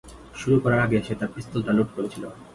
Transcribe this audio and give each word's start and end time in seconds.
শুরু 0.35 0.55
করার 0.63 0.81
আগে 0.85 0.97
সে 1.07 1.13
তার 1.19 1.29
পিস্তলটা 1.35 1.71
লোড 1.77 1.89
করেছিল। 1.95 2.23